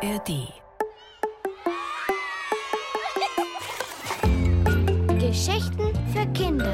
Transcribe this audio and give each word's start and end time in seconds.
ARD. 0.00 0.52
Geschichten 5.18 5.92
für 6.12 6.24
Kinder. 6.34 6.72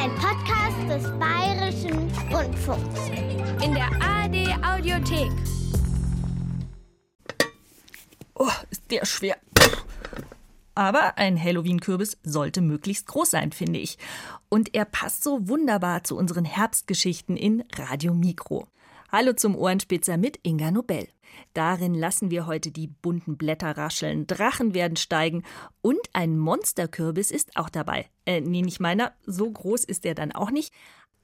Ein 0.00 0.14
Podcast 0.14 0.78
des 0.88 1.18
Bayerischen 1.18 2.10
Rundfunks. 2.32 3.08
In 3.62 3.74
der 3.74 3.90
ARD 4.00 4.64
Audiothek. 4.64 5.30
Oh, 8.34 8.48
ist 8.70 8.90
der 8.90 9.04
schwer. 9.04 9.36
Aber 10.74 11.18
ein 11.18 11.42
Halloween-Kürbis 11.42 12.16
sollte 12.22 12.62
möglichst 12.62 13.06
groß 13.06 13.32
sein, 13.32 13.52
finde 13.52 13.78
ich. 13.78 13.98
Und 14.48 14.74
er 14.74 14.86
passt 14.86 15.22
so 15.22 15.46
wunderbar 15.48 16.02
zu 16.02 16.16
unseren 16.16 16.46
Herbstgeschichten 16.46 17.36
in 17.36 17.62
Radio 17.76 18.14
Mikro. 18.14 18.68
Hallo 19.12 19.32
zum 19.32 19.56
Ohrenspitzer 19.56 20.16
mit 20.18 20.38
Inga 20.44 20.70
Nobel. 20.70 21.08
Darin 21.52 21.94
lassen 21.94 22.30
wir 22.30 22.46
heute 22.46 22.70
die 22.70 22.86
bunten 22.86 23.36
Blätter 23.36 23.76
rascheln, 23.76 24.28
Drachen 24.28 24.72
werden 24.72 24.96
steigen 24.96 25.42
und 25.82 25.98
ein 26.12 26.38
Monsterkürbis 26.38 27.32
ist 27.32 27.56
auch 27.56 27.70
dabei. 27.70 28.08
Äh, 28.24 28.40
nee, 28.40 28.62
nicht 28.62 28.78
meiner, 28.78 29.12
so 29.26 29.50
groß 29.50 29.82
ist 29.82 30.06
er 30.06 30.14
dann 30.14 30.30
auch 30.30 30.52
nicht. 30.52 30.72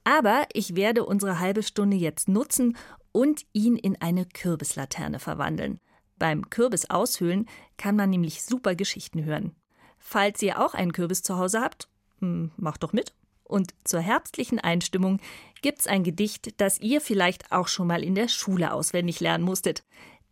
Aber 0.03 0.45
ich 0.51 0.75
werde 0.75 1.05
unsere 1.05 1.39
halbe 1.39 1.63
Stunde 1.63 1.95
jetzt 1.95 2.27
nutzen 2.27 2.75
und 3.13 3.45
ihn 3.53 3.77
in 3.77 3.95
eine 4.01 4.25
Kürbislaterne 4.25 5.19
verwandeln. 5.19 5.79
Beim 6.17 6.49
Kürbis 6.49 6.89
aushöhlen 6.89 7.45
kann 7.77 7.95
man 7.95 8.09
nämlich 8.09 8.43
super 8.43 8.75
Geschichten 8.75 9.23
hören. 9.23 9.55
Falls 9.97 10.41
ihr 10.41 10.59
auch 10.59 10.73
einen 10.73 10.91
Kürbis 10.91 11.23
zu 11.23 11.37
Hause 11.37 11.61
habt, 11.61 11.87
hm, 12.19 12.51
macht 12.57 12.83
doch 12.83 12.91
mit. 12.91 13.13
Und 13.47 13.73
zur 13.85 14.01
herbstlichen 14.01 14.59
Einstimmung 14.59 15.19
gibt's 15.61 15.87
ein 15.87 16.03
Gedicht, 16.03 16.59
das 16.59 16.79
ihr 16.79 16.99
vielleicht 16.99 17.51
auch 17.51 17.67
schon 17.67 17.87
mal 17.87 18.03
in 18.03 18.13
der 18.13 18.27
Schule 18.27 18.73
auswendig 18.73 19.19
lernen 19.21 19.45
musstet. 19.45 19.83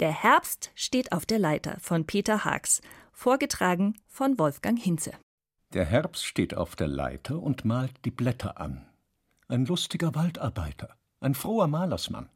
Der 0.02 0.12
Herbst 0.12 0.72
steht 0.76 1.14
auf 1.14 1.25
der 1.25 1.40
Leiter 1.40 1.78
von 1.80 2.06
Peter 2.06 2.44
Haags, 2.44 2.81
vorgetragen 3.14 3.98
von 4.08 4.38
Wolfgang 4.38 4.78
Hinze. 4.78 5.14
Der 5.73 5.86
Herbst 5.86 6.25
steht 6.25 6.56
auf 6.56 6.75
der 6.75 6.88
Leiter 6.88 7.42
und 7.42 7.64
malt 7.64 7.94
die 8.03 8.12
Blätter 8.12 8.59
an. 8.59 8.86
Ein 9.47 9.66
lustiger 9.66 10.14
Waldarbeiter, 10.14 10.95
ein 11.22 11.36
froher 11.36 11.68
Malersmann. 11.68 12.30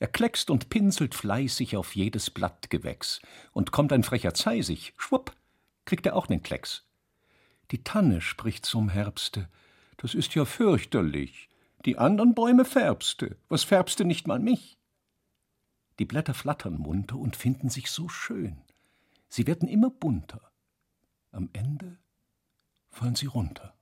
Er 0.00 0.08
kleckst 0.08 0.50
und 0.50 0.70
pinselt 0.70 1.14
fleißig 1.14 1.76
auf 1.76 1.94
jedes 1.94 2.30
Blattgewächs, 2.30 3.20
und 3.52 3.70
kommt 3.70 3.92
ein 3.92 4.02
frecher 4.02 4.34
Zeisig, 4.34 4.94
schwupp, 4.96 5.36
kriegt 5.84 6.06
er 6.06 6.16
auch 6.16 6.28
nen 6.28 6.42
Klecks. 6.42 6.86
Die 7.70 7.84
Tanne 7.84 8.20
spricht 8.20 8.66
zum 8.66 8.88
Herbste, 8.88 9.48
das 10.00 10.14
ist 10.14 10.34
ja 10.34 10.46
fürchterlich. 10.46 11.50
Die 11.84 11.98
andern 11.98 12.34
Bäume 12.34 12.64
färbste, 12.64 13.36
was 13.48 13.64
färbste 13.64 14.04
nicht 14.06 14.26
mal 14.26 14.38
mich? 14.38 14.78
Die 15.98 16.06
Blätter 16.06 16.32
flattern 16.32 16.78
munter 16.78 17.16
und 17.16 17.36
finden 17.36 17.68
sich 17.68 17.90
so 17.90 18.08
schön. 18.08 18.62
Sie 19.28 19.46
werden 19.46 19.68
immer 19.68 19.90
bunter. 19.90 20.40
Am 21.32 21.50
Ende 21.52 21.98
fallen 22.88 23.14
sie 23.14 23.26
runter. 23.26 23.74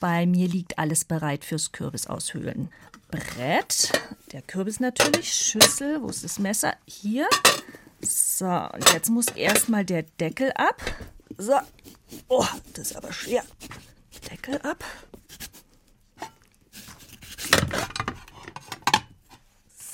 Bei 0.00 0.26
mir 0.26 0.48
liegt 0.48 0.78
alles 0.78 1.04
bereit 1.04 1.44
fürs 1.44 1.72
Kürbisaushöhlen. 1.72 2.70
Brett, 3.10 3.92
der 4.32 4.40
Kürbis 4.40 4.80
natürlich, 4.80 5.32
Schüssel, 5.32 6.02
wo 6.02 6.08
ist 6.08 6.24
das 6.24 6.38
Messer? 6.38 6.74
Hier. 6.86 7.28
So, 8.00 8.46
und 8.46 8.92
jetzt 8.94 9.10
muss 9.10 9.26
erstmal 9.26 9.84
der 9.84 10.04
Deckel 10.04 10.50
ab. 10.52 10.80
So. 11.36 11.58
Oh, 12.28 12.46
das 12.72 12.90
ist 12.90 12.96
aber 12.96 13.12
schwer. 13.12 13.44
Deckel 14.20 14.60
ab. 14.62 14.84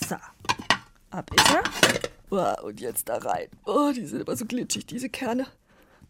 So, 0.09 0.17
ab 1.11 1.31
ist 1.35 1.51
er. 1.51 1.63
Oh, 2.31 2.67
und 2.67 2.81
jetzt 2.81 3.09
da 3.09 3.17
rein. 3.17 3.49
Oh, 3.65 3.91
die 3.95 4.07
sind 4.07 4.21
aber 4.21 4.37
so 4.37 4.45
glitschig, 4.45 4.87
diese 4.87 5.09
Kerne. 5.09 5.47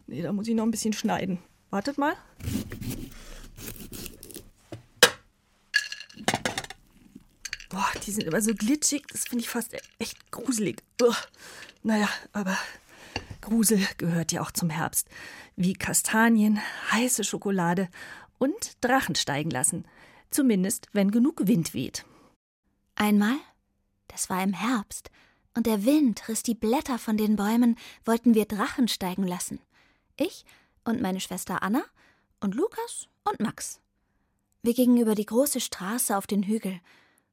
Nee, 0.07 0.21
da 0.21 0.33
muss 0.33 0.47
ich 0.47 0.55
noch 0.55 0.63
ein 0.63 0.71
bisschen 0.71 0.93
schneiden. 0.93 1.39
Wartet 1.69 1.97
mal. 1.97 2.15
Boah, 7.69 7.87
die 8.05 8.11
sind 8.11 8.23
immer 8.23 8.41
so 8.41 8.53
glitschig. 8.53 9.03
Das 9.11 9.25
finde 9.25 9.43
ich 9.43 9.49
fast 9.49 9.75
echt 9.99 10.31
gruselig. 10.31 10.81
Ugh. 11.01 11.15
Naja, 11.83 12.09
aber 12.33 12.57
Grusel 13.49 13.83
gehört 13.97 14.31
ja 14.31 14.41
auch 14.41 14.51
zum 14.51 14.69
Herbst. 14.69 15.09
Wie 15.55 15.73
Kastanien, 15.73 16.59
heiße 16.91 17.23
Schokolade 17.23 17.89
und 18.37 18.77
Drachen 18.81 19.15
steigen 19.15 19.49
lassen. 19.49 19.85
Zumindest, 20.29 20.87
wenn 20.93 21.09
genug 21.09 21.47
Wind 21.47 21.73
weht. 21.73 22.05
Einmal, 22.93 23.35
das 24.07 24.29
war 24.29 24.43
im 24.43 24.53
Herbst, 24.53 25.09
und 25.55 25.65
der 25.65 25.83
Wind 25.83 26.29
riss 26.29 26.43
die 26.43 26.53
Blätter 26.53 26.99
von 26.99 27.17
den 27.17 27.37
Bäumen, 27.37 27.75
wollten 28.05 28.35
wir 28.35 28.45
Drachen 28.45 28.87
steigen 28.87 29.23
lassen. 29.25 29.59
Ich 30.15 30.45
und 30.85 31.01
meine 31.01 31.19
Schwester 31.19 31.63
Anna 31.63 31.83
und 32.41 32.53
Lukas 32.53 33.07
und 33.27 33.39
Max. 33.39 33.81
Wir 34.61 34.75
gingen 34.75 34.97
über 34.97 35.15
die 35.15 35.25
große 35.25 35.59
Straße 35.59 36.15
auf 36.15 36.27
den 36.27 36.43
Hügel. 36.43 36.79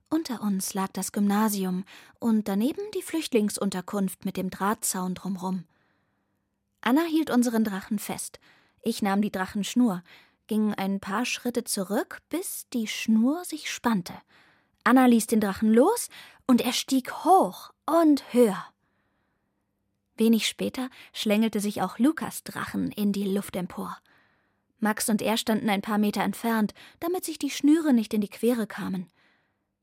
Unter 0.09 0.41
uns 0.41 0.73
lag 0.73 0.89
das 0.95 1.13
Gymnasium 1.13 1.85
und 2.21 2.49
daneben 2.49 2.81
die 2.95 3.03
Flüchtlingsunterkunft 3.03 4.25
mit 4.25 4.39
dem 4.39 4.49
Drahtzaun 4.49 5.15
drumrum. 5.15 5.65
Anna 6.87 7.03
hielt 7.03 7.31
unseren 7.31 7.65
Drachen 7.65 7.99
fest. 7.99 8.39
Ich 8.81 9.03
nahm 9.03 9.21
die 9.21 9.33
Drachenschnur, 9.33 10.05
ging 10.47 10.73
ein 10.73 11.01
paar 11.01 11.25
Schritte 11.25 11.65
zurück, 11.65 12.21
bis 12.29 12.69
die 12.73 12.87
Schnur 12.87 13.45
sich 13.45 13.73
spannte. 13.73 14.15
Anna 14.85 15.07
ließ 15.07 15.27
den 15.27 15.41
Drachen 15.41 15.75
los 15.75 16.09
und 16.47 16.61
er 16.61 16.73
stieg 16.73 17.25
hoch 17.25 17.73
und 17.87 18.33
höher. 18.33 18.65
Wenig 20.17 20.47
später 20.47 20.89
schlängelte 21.13 21.59
sich 21.59 21.83
auch 21.83 21.99
Lukas 21.99 22.45
Drachen 22.45 22.93
in 22.93 23.11
die 23.11 23.27
Luft 23.27 23.57
empor. 23.57 23.99
Max 24.79 25.09
und 25.09 25.23
er 25.23 25.39
standen 25.39 25.69
ein 25.69 25.83
paar 25.83 25.99
Meter 25.99 26.23
entfernt, 26.23 26.73
damit 27.01 27.25
sich 27.25 27.41
die 27.41 27.51
Schnüre 27.51 27.95
nicht 27.95 28.15
in 28.15 28.21
die 28.21 28.29
Quere 28.29 28.69
kamen. 28.69 29.11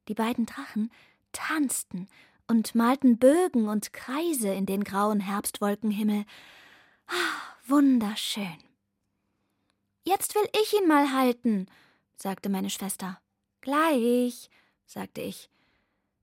Die 0.08 0.16
beiden 0.16 0.46
Drachen 0.46 0.90
tanzten 1.34 2.08
und 2.48 2.76
malten 2.76 3.18
Bögen 3.18 3.68
und 3.68 3.92
Kreise 3.92 4.54
in 4.54 4.66
den 4.66 4.86
grauen 4.86 5.20
Herbstwolkenhimmel. 5.20 6.24
Ah, 7.08 7.58
wunderschön. 7.66 8.58
Jetzt 10.04 10.36
will 10.36 10.48
ich 10.62 10.74
ihn 10.74 10.88
mal 10.88 11.14
halten, 11.14 11.68
sagte 12.16 12.50
meine 12.50 12.70
Schwester. 12.70 13.22
Gleich, 13.62 14.50
sagte 14.86 15.22
ich. 15.22 15.50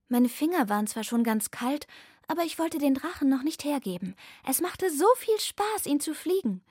Meine 0.07 0.29
Finger 0.29 0.69
waren 0.69 0.87
zwar 0.87 1.03
schon 1.03 1.23
ganz 1.23 1.51
kalt, 1.51 1.87
aber 2.27 2.43
ich 2.43 2.59
wollte 2.59 2.77
den 2.77 2.93
Drachen 2.93 3.29
noch 3.29 3.43
nicht 3.43 3.63
hergeben. 3.63 4.15
Es 4.47 4.61
machte 4.61 4.89
so 4.89 5.07
viel 5.17 5.39
Spaß, 5.39 5.85
ihn 5.85 5.99
zu 5.99 6.13
fliegen. 6.13 6.63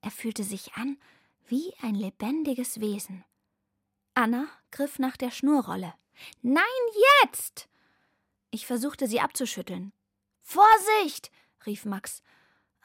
Er 0.00 0.10
fühlte 0.10 0.42
sich 0.42 0.74
an 0.74 0.98
wie 1.46 1.72
ein 1.80 1.94
lebendiges 1.94 2.80
Wesen. 2.80 3.24
Anna 4.14 4.48
griff 4.70 4.98
nach 4.98 5.16
der 5.16 5.30
Schnurrolle. 5.30 5.94
Nein, 6.42 6.64
jetzt! 7.22 7.68
Ich 8.50 8.66
versuchte 8.66 9.06
sie 9.06 9.20
abzuschütteln. 9.20 9.92
Vorsicht! 10.42 11.30
rief 11.66 11.84
Max. 11.84 12.22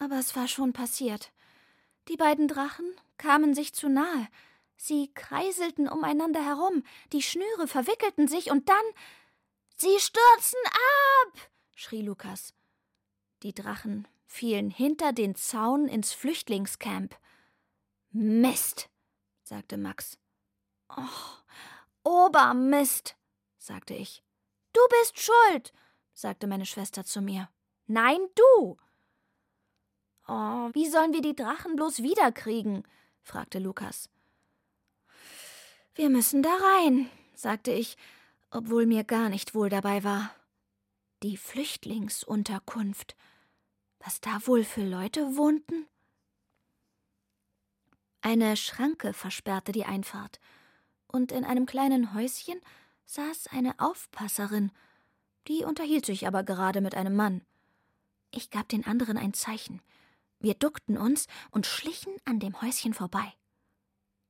Aber 0.03 0.19
es 0.19 0.35
war 0.35 0.49
schon 0.49 0.73
passiert. 0.73 1.31
Die 2.09 2.17
beiden 2.17 2.49
Drachen 2.49 2.85
kamen 3.17 3.53
sich 3.53 3.73
zu 3.73 3.87
nahe. 3.87 4.27
Sie 4.75 5.13
kreiselten 5.13 5.87
umeinander 5.87 6.43
herum, 6.43 6.83
die 7.13 7.21
Schnüre 7.21 7.67
verwickelten 7.67 8.27
sich 8.27 8.51
und 8.51 8.67
dann. 8.67 8.83
Sie 9.77 9.97
stürzen 9.99 10.59
ab! 10.65 11.49
schrie 11.73 12.01
Lukas. 12.01 12.53
Die 13.43 13.53
Drachen 13.53 14.05
fielen 14.25 14.69
hinter 14.69 15.13
den 15.13 15.35
Zaun 15.35 15.87
ins 15.87 16.11
Flüchtlingscamp. 16.11 17.15
Mist, 18.11 18.89
sagte 19.43 19.77
Max. 19.77 20.17
Oh, 20.89 22.25
Obermist, 22.25 23.15
sagte 23.57 23.93
ich. 23.93 24.21
Du 24.73 24.81
bist 24.99 25.17
schuld, 25.17 25.71
sagte 26.11 26.47
meine 26.47 26.65
Schwester 26.65 27.05
zu 27.05 27.21
mir. 27.21 27.47
Nein, 27.87 28.19
du. 28.35 28.77
Oh, 30.27 30.69
wie 30.73 30.87
sollen 30.87 31.13
wir 31.13 31.21
die 31.21 31.35
Drachen 31.35 31.75
bloß 31.75 32.01
wiederkriegen? 32.01 32.83
fragte 33.21 33.59
Lukas. 33.59 34.09
Wir 35.95 36.09
müssen 36.09 36.41
da 36.41 36.49
rein, 36.49 37.09
sagte 37.35 37.71
ich, 37.71 37.97
obwohl 38.51 38.85
mir 38.85 39.03
gar 39.03 39.29
nicht 39.29 39.53
wohl 39.53 39.69
dabei 39.69 40.03
war. 40.03 40.31
Die 41.23 41.37
Flüchtlingsunterkunft. 41.37 43.15
Was 43.99 44.21
da 44.21 44.45
wohl 44.47 44.63
für 44.63 44.83
Leute 44.83 45.37
wohnten? 45.37 45.87
Eine 48.21 48.55
Schranke 48.55 49.13
versperrte 49.13 49.71
die 49.71 49.85
Einfahrt, 49.85 50.39
und 51.07 51.31
in 51.31 51.43
einem 51.43 51.65
kleinen 51.65 52.13
Häuschen 52.13 52.59
saß 53.05 53.47
eine 53.47 53.79
Aufpasserin, 53.79 54.71
die 55.47 55.63
unterhielt 55.63 56.05
sich 56.05 56.25
aber 56.25 56.43
gerade 56.43 56.81
mit 56.81 56.95
einem 56.95 57.15
Mann. 57.15 57.41
Ich 58.31 58.49
gab 58.49 58.69
den 58.69 58.85
anderen 58.85 59.17
ein 59.17 59.33
Zeichen. 59.33 59.81
Wir 60.43 60.55
duckten 60.55 60.97
uns 60.97 61.27
und 61.51 61.65
schlichen 61.65 62.13
an 62.25 62.41
dem 62.41 62.61
Häuschen 62.61 62.93
vorbei. 62.93 63.33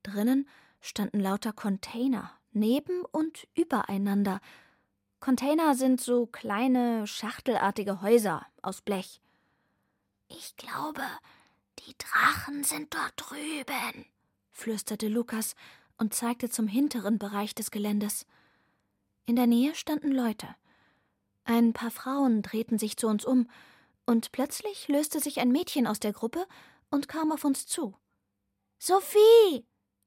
Drinnen 0.04 0.48
standen 0.80 1.20
lauter 1.20 1.54
Container, 1.54 2.30
neben 2.52 3.02
und 3.12 3.48
übereinander. 3.56 4.40
Container 5.20 5.74
sind 5.74 6.00
so 6.00 6.28
kleine, 6.28 7.08
schachtelartige 7.08 8.04
Häuser 8.04 8.46
aus 8.62 8.82
Blech. 8.82 9.22
Ich 10.28 10.56
glaube, 10.56 11.02
die 11.80 11.96
Drachen 11.98 12.64
sind 12.64 12.94
dort 12.94 13.14
drüben, 13.16 14.06
flüsterte 14.52 15.08
Lukas 15.08 15.56
und 15.98 16.14
zeigte 16.14 16.48
zum 16.48 16.68
hinteren 16.68 17.18
Bereich 17.18 17.56
des 17.56 17.72
Geländes. 17.72 18.28
In 19.26 19.36
der 19.36 19.48
Nähe 19.48 19.74
standen 19.74 20.12
Leute. 20.12 20.48
Ein 21.44 21.74
paar 21.74 21.92
Frauen 21.92 22.44
drehten 22.44 22.78
sich 22.78 22.98
zu 22.98 23.08
uns 23.08 23.26
um, 23.26 23.50
und 24.06 24.32
plötzlich 24.32 24.88
löste 24.88 25.20
sich 25.20 25.40
ein 25.40 25.52
Mädchen 25.52 25.88
aus 25.88 26.00
der 26.00 26.14
Gruppe 26.14 26.48
und 26.90 27.08
kam 27.08 27.32
auf 27.32 27.44
uns 27.44 27.66
zu. 27.66 27.96
Sophie, 28.78 29.66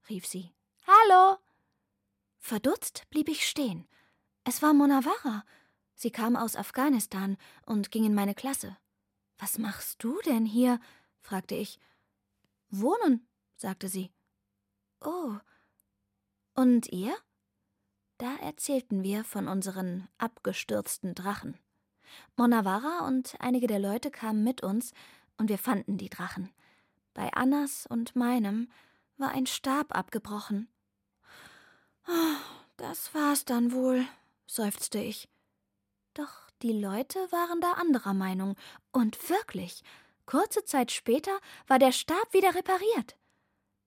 rief 0.09 0.27
sie. 0.27 0.53
Hallo. 0.87 1.39
Verdutzt 2.39 3.09
blieb 3.11 3.29
ich 3.29 3.49
stehen. 3.49 3.89
Es 4.45 4.63
war 4.63 4.73
Monavara. 4.73 5.45
Sie 5.95 6.11
kam 6.11 6.37
aus 6.37 6.57
Afghanistan 6.57 7.37
und 7.65 7.91
ging 7.91 8.05
in 8.05 8.15
meine 8.15 8.35
Klasse. 8.35 8.77
Was 9.39 9.59
machst 9.59 10.03
du 10.05 10.21
denn 10.23 10.45
hier? 10.45 10.79
fragte 11.21 11.55
ich. 11.55 11.79
Wohnen, 12.69 13.27
sagte 13.57 13.89
sie. 13.89 14.13
Oh. 15.01 15.33
Und 16.55 16.93
ihr? 16.93 17.17
Da 18.19 18.37
erzählten 18.37 19.03
wir 19.03 19.25
von 19.25 19.49
unseren 19.49 20.09
abgestürzten 20.19 21.15
Drachen. 21.15 21.59
Monavara 22.37 23.07
und 23.07 23.35
einige 23.39 23.67
der 23.67 23.79
Leute 23.79 24.11
kamen 24.11 24.45
mit 24.45 24.63
uns, 24.63 24.93
und 25.39 25.49
wir 25.49 25.59
fanden 25.59 25.99
die 25.99 26.09
Drachen. 26.09 26.51
Bei 27.15 27.33
Annas 27.33 27.87
und 27.87 28.17
meinem 28.17 28.71
war 29.19 29.31
ein 29.31 29.47
Stab 29.47 29.95
abgebrochen. 29.97 30.69
Oh, 32.09 32.37
das 32.77 33.15
war's 33.15 33.45
dann 33.45 33.73
wohl, 33.73 34.07
seufzte 34.47 34.99
ich. 34.99 35.29
Doch 36.15 36.51
die 36.63 36.73
Leute 36.73 37.19
waren 37.31 37.61
da 37.61 37.73
anderer 37.73 38.15
Meinung, 38.15 38.57
und 38.93 39.29
wirklich, 39.29 39.83
kurze 40.25 40.65
Zeit 40.65 40.93
später 40.93 41.39
war 41.67 41.79
der 41.79 41.93
Stab 41.93 42.33
wieder 42.33 42.55
repariert. 42.55 43.17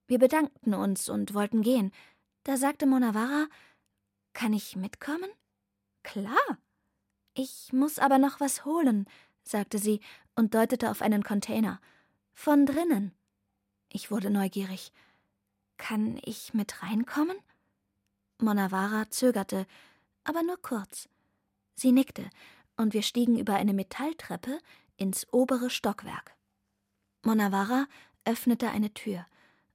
Wir 0.06 0.18
bedankten 0.18 0.74
uns 0.74 1.08
und 1.08 1.34
wollten 1.34 1.62
gehen. 1.62 1.92
Da 2.42 2.56
sagte 2.56 2.86
Monavara, 2.86 3.46
kann 4.32 4.52
ich 4.52 4.76
mitkommen? 4.76 5.30
Klar. 6.02 6.58
Ich 7.34 7.72
muss 7.72 7.98
aber 7.98 8.18
noch 8.18 8.40
was 8.40 8.64
holen, 8.64 9.06
sagte 9.42 9.78
sie 9.78 10.00
und 10.34 10.54
deutete 10.54 10.90
auf 10.90 11.02
einen 11.02 11.22
Container. 11.22 11.80
Von 12.32 12.66
drinnen. 12.66 13.12
Ich 13.88 14.10
wurde 14.10 14.30
neugierig. 14.30 14.92
Kann 15.76 16.20
ich 16.24 16.54
mit 16.54 16.82
reinkommen? 16.82 17.36
Monavara 18.38 19.10
zögerte, 19.10 19.66
aber 20.24 20.42
nur 20.42 20.60
kurz. 20.60 21.08
Sie 21.74 21.92
nickte, 21.92 22.28
und 22.76 22.94
wir 22.94 23.02
stiegen 23.02 23.38
über 23.38 23.54
eine 23.54 23.74
Metalltreppe 23.74 24.58
ins 24.96 25.26
obere 25.32 25.70
Stockwerk. 25.70 26.34
Monavara 27.22 27.86
öffnete 28.24 28.70
eine 28.70 28.92
Tür, 28.94 29.26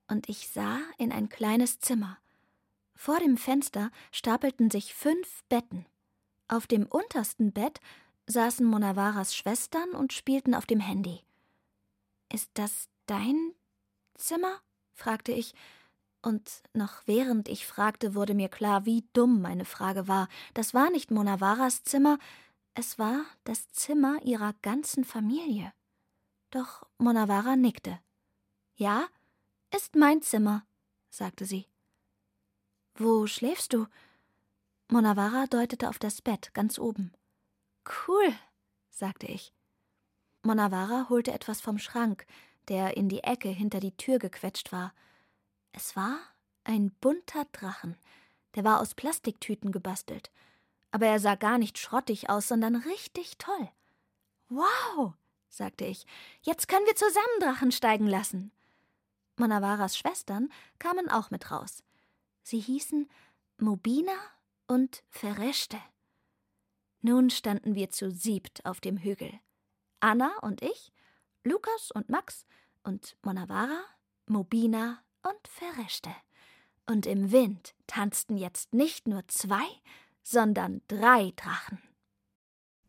und 0.07 0.29
ich 0.29 0.49
sah 0.49 0.79
in 0.97 1.11
ein 1.11 1.29
kleines 1.29 1.79
Zimmer. 1.79 2.17
Vor 2.95 3.19
dem 3.19 3.37
Fenster 3.37 3.91
stapelten 4.11 4.71
sich 4.71 4.93
fünf 4.93 5.43
Betten. 5.49 5.85
Auf 6.47 6.67
dem 6.67 6.85
untersten 6.85 7.51
Bett 7.51 7.79
saßen 8.27 8.65
Monavaras 8.65 9.35
Schwestern 9.35 9.91
und 9.91 10.13
spielten 10.13 10.53
auf 10.53 10.65
dem 10.65 10.79
Handy. 10.79 11.21
Ist 12.31 12.49
das 12.53 12.89
dein 13.05 13.53
Zimmer? 14.15 14.61
fragte 14.93 15.31
ich, 15.31 15.53
und 16.21 16.63
noch 16.73 17.03
während 17.05 17.49
ich 17.49 17.67
fragte, 17.67 18.15
wurde 18.15 18.33
mir 18.33 18.49
klar, 18.49 18.85
wie 18.85 19.07
dumm 19.13 19.41
meine 19.41 19.65
Frage 19.65 20.07
war. 20.07 20.27
Das 20.55 20.73
war 20.73 20.89
nicht 20.89 21.11
Monavaras 21.11 21.83
Zimmer, 21.83 22.17
es 22.73 22.97
war 22.97 23.25
das 23.43 23.71
Zimmer 23.71 24.19
ihrer 24.23 24.53
ganzen 24.61 25.05
Familie. 25.05 25.71
Doch 26.49 26.83
Monavara 26.97 27.55
nickte. 27.55 27.99
Ja, 28.75 29.07
ist 29.73 29.95
mein 29.95 30.21
Zimmer, 30.21 30.65
sagte 31.09 31.45
sie. 31.45 31.67
Wo 32.95 33.27
schläfst 33.27 33.73
du? 33.73 33.87
Monavara 34.87 35.47
deutete 35.47 35.89
auf 35.89 35.97
das 35.97 36.21
Bett 36.21 36.53
ganz 36.53 36.77
oben. 36.77 37.11
Cool, 38.07 38.33
sagte 38.91 39.25
ich. 39.25 39.51
Monavara 40.43 41.07
holte 41.09 41.31
etwas 41.33 41.59
vom 41.59 41.79
Schrank, 41.79 42.27
der 42.67 42.95
in 42.95 43.09
die 43.09 43.23
Ecke 43.23 43.49
hinter 43.49 43.79
die 43.79 43.97
Tür 43.97 44.19
gequetscht 44.19 44.71
war. 44.71 44.93
Es 45.71 45.95
war 45.95 46.19
ein 46.63 46.91
bunter 47.01 47.45
Drachen, 47.51 47.97
der 48.53 48.63
war 48.63 48.79
aus 48.79 48.93
Plastiktüten 48.93 49.71
gebastelt, 49.71 50.31
aber 50.91 51.07
er 51.07 51.19
sah 51.19 51.35
gar 51.35 51.57
nicht 51.57 51.79
schrottig 51.79 52.29
aus, 52.29 52.47
sondern 52.47 52.75
richtig 52.75 53.37
toll. 53.39 53.69
Wow, 54.49 55.13
sagte 55.49 55.85
ich, 55.85 56.05
jetzt 56.43 56.67
können 56.67 56.85
wir 56.85 56.95
zusammen 56.95 57.39
Drachen 57.39 57.71
steigen 57.71 58.07
lassen. 58.07 58.51
Monavaras 59.37 59.97
Schwestern 59.97 60.49
kamen 60.77 61.09
auch 61.09 61.31
mit 61.31 61.49
raus. 61.51 61.83
Sie 62.43 62.59
hießen 62.59 63.09
Mobina 63.57 64.13
und 64.67 65.03
Ferechte. 65.09 65.77
Nun 67.01 67.29
standen 67.29 67.75
wir 67.75 67.89
zu 67.91 68.09
siebt 68.09 68.65
auf 68.65 68.81
dem 68.81 68.97
Hügel. 68.97 69.31
Anna 69.99 70.31
und 70.41 70.61
ich, 70.61 70.91
Lukas 71.43 71.91
und 71.91 72.09
Max 72.09 72.45
und 72.83 73.15
Monavara, 73.21 73.83
Mobina 74.27 75.03
und 75.23 75.47
Ferechte. 75.47 76.09
Und 76.87 77.05
im 77.05 77.31
Wind 77.31 77.75
tanzten 77.87 78.37
jetzt 78.37 78.73
nicht 78.73 79.07
nur 79.07 79.27
zwei, 79.27 79.65
sondern 80.23 80.81
drei 80.87 81.31
Drachen. 81.35 81.79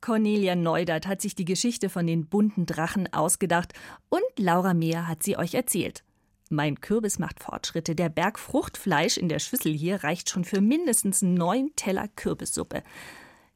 Cornelia 0.00 0.54
Neudert 0.54 1.06
hat 1.06 1.20
sich 1.20 1.34
die 1.34 1.44
Geschichte 1.44 1.88
von 1.88 2.06
den 2.06 2.28
bunten 2.28 2.64
Drachen 2.64 3.12
ausgedacht 3.12 3.72
und 4.08 4.22
Laura 4.38 4.72
Mehr 4.72 5.08
hat 5.08 5.22
sie 5.22 5.36
euch 5.36 5.54
erzählt. 5.54 6.04
Mein 6.48 6.80
Kürbis 6.80 7.18
macht 7.18 7.42
Fortschritte. 7.42 7.96
Der 7.96 8.08
Berg 8.08 8.38
Fruchtfleisch 8.38 9.16
in 9.16 9.28
der 9.28 9.40
Schüssel 9.40 9.72
hier 9.72 10.04
reicht 10.04 10.30
schon 10.30 10.44
für 10.44 10.60
mindestens 10.60 11.20
neun 11.20 11.72
Teller 11.74 12.06
Kürbissuppe. 12.14 12.84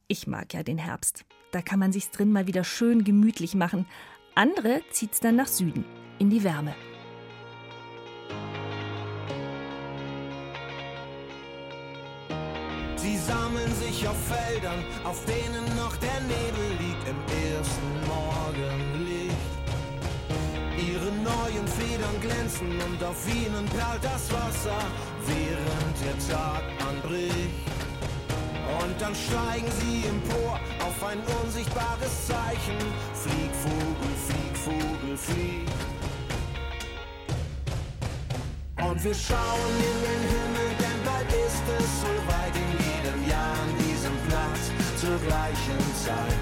Ich 0.09 0.27
mag 0.27 0.53
ja 0.55 0.65
den 0.65 0.79
Herbst. 0.79 1.25
Da 1.53 1.63
kann 1.63 1.79
man 1.79 1.93
sich's 1.93 2.11
drin 2.11 2.33
mal 2.33 2.49
wieder 2.49 2.65
schön 2.65 3.05
gemütlich 3.05 3.55
machen. 3.55 3.87
Andere 4.35 4.83
zieht's 4.91 5.21
dann 5.21 5.37
nach 5.37 5.47
Süden, 5.47 5.85
in 6.19 6.31
die 6.31 6.43
Wärme. 6.43 6.75
Sie 12.97 13.17
sammeln 13.17 13.73
sich 13.77 14.07
auf 14.09 14.17
Feldern, 14.27 14.85
auf 15.05 15.25
denen 15.27 15.77
noch 15.77 15.97
der 15.97 16.21
Nebel 16.23 16.80
neuen 21.23 21.67
Federn 21.69 22.21
glänzen 22.21 22.71
und 22.81 23.03
auf 23.05 23.21
ihnen 23.29 23.67
perlt 23.67 24.03
das 24.03 24.31
Wasser, 24.33 24.79
während 25.27 25.97
der 26.05 26.35
Tag 26.35 26.63
anbricht. 26.89 27.55
Und 28.83 29.01
dann 29.01 29.15
steigen 29.15 29.71
sie 29.81 30.07
empor 30.07 30.59
auf 30.87 31.05
ein 31.05 31.19
unsichtbares 31.43 32.27
Zeichen. 32.27 32.79
Flieg, 33.15 33.53
Vogel, 33.65 34.13
flieg, 34.27 34.57
Vogel, 34.57 35.17
flieg. 35.17 35.69
Und 38.83 39.05
wir 39.05 39.15
schauen 39.15 39.75
in 39.91 39.99
den 40.07 40.23
Himmel, 40.35 40.71
denn 40.79 41.01
bald 41.05 41.29
ist 41.29 41.65
es 41.79 41.91
soweit 42.01 42.55
in 42.57 42.71
jedem 42.87 43.29
Jahr 43.29 43.53
an 43.53 43.73
diesem 43.79 44.17
Platz 44.29 44.71
zur 45.01 45.19
gleichen 45.27 45.79
Zeit. 46.05 46.40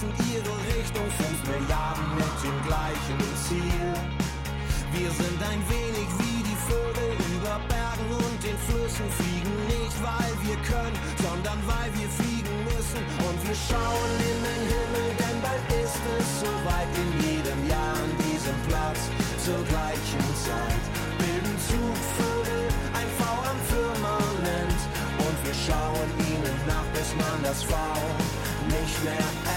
Kreisend 0.00 0.14
ihre 0.32 0.56
Richtung, 0.78 1.04
fünf 1.18 1.40
Milliarden 1.46 2.04
mit 2.16 2.36
dem 2.42 2.56
gleichen 2.66 3.20
Ziel. 3.46 3.92
Wir 4.92 5.10
sind 5.10 5.40
ein 5.42 5.62
wenig 5.68 6.08
wie 6.18 6.42
die 6.42 6.58
Vögel 6.68 7.12
über 7.36 7.60
Bergen 7.68 8.08
und 8.10 8.38
den 8.42 8.58
Flüssen, 8.66 9.06
fliegen 9.20 9.56
nicht, 9.68 9.96
weil 10.02 10.34
wir 10.42 10.56
können, 10.64 10.96
sondern 11.22 11.58
weil 11.66 11.90
wir 11.94 12.08
fliegen 12.08 12.56
müssen. 12.64 13.02
Und 13.28 13.38
wir 13.44 13.54
schauen 13.54 14.12
in 14.18 14.40
den 14.40 14.64
Himmel, 14.72 15.08
denn 15.20 15.38
bald 15.44 15.64
ist 15.84 16.00
es 16.16 16.26
soweit 16.40 16.90
in 16.96 17.10
jedem 17.20 17.60
Jahr 17.68 17.94
an 17.94 18.12
diesem 18.24 18.56
Platz 18.68 19.00
zur 19.44 19.60
gleichen 19.68 20.24
Zeit. 20.44 20.84
Bilden 21.20 21.56
Zugvögel 21.68 22.64
ein 22.96 23.08
V 23.20 23.22
am 23.52 23.60
Firmament 23.68 24.80
und 25.22 25.36
wir 25.44 25.56
schauen 25.56 26.08
ihnen 26.24 26.56
nach, 26.66 26.88
bis 26.96 27.12
man 27.20 27.38
das 27.44 27.62
V 27.64 27.76
nicht 28.70 29.04
mehr 29.04 29.49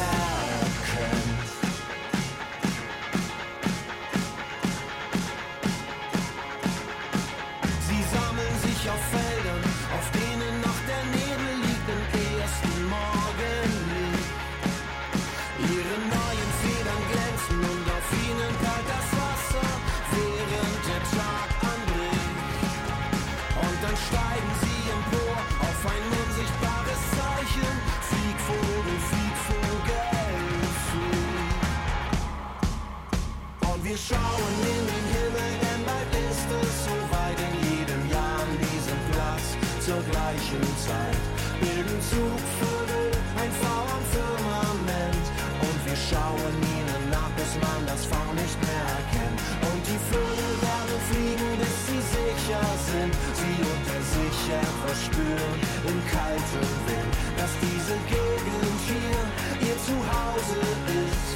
Zeit 40.83 41.23
bilden 41.61 41.99
Zugvögel 42.11 43.07
ein 43.39 43.51
V 43.61 43.63
am 43.95 44.03
Firmament. 44.11 45.25
Und 45.63 45.77
wir 45.87 45.95
schauen 45.95 46.55
ihnen 46.75 47.03
nach, 47.07 47.31
bis 47.39 47.51
man 47.63 47.79
das 47.87 48.03
V 48.11 48.15
nicht 48.35 48.57
mehr 48.67 48.85
erkennt. 48.99 49.39
Und 49.63 49.81
die 49.87 50.01
Vögel 50.11 50.51
werden 50.59 50.99
fliegen, 51.07 51.51
bis 51.61 51.75
sie 51.87 52.03
sicher 52.03 52.65
sind. 52.91 53.13
Sie 53.39 53.57
unter 53.63 53.99
sich 54.15 54.39
etwas 54.51 54.99
spüren 55.07 55.55
im 55.87 55.99
kalten 56.11 56.67
Wind, 56.87 57.13
dass 57.39 57.51
diese 57.63 57.95
Gegend 58.11 58.79
hier 58.83 59.21
ihr 59.63 59.77
Zuhause 59.87 60.59
ist. 60.99 61.27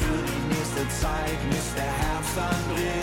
Für 0.00 0.20
die 0.30 0.42
nächste 0.48 0.84
Zeit, 1.00 1.40
bis 1.52 1.66
der 1.76 1.92
Herbst 1.92 2.36
anbricht. 2.40 3.01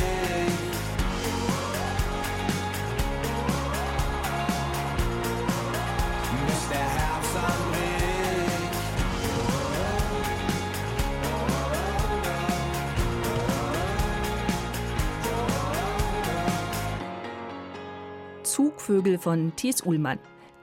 Zugvögel 18.99 19.17
von 19.17 19.55
Thies 19.55 19.81
Ullmann. 19.85 20.19